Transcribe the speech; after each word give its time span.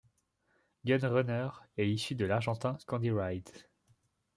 Gun 0.83 1.05
Runner 1.07 1.49
est 1.77 1.87
issu 1.87 2.15
de 2.15 2.25
l'Argentin 2.25 2.75
Candy 2.87 3.11
Ride. 3.11 3.49